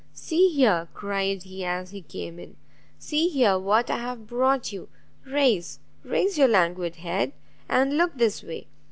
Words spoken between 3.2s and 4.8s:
here what I've brought